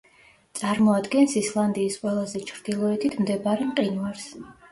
[0.59, 4.27] წარმოადგენს ისლანდიის ყველაზე ჩრდილოეთით მდებარე მყინვარს.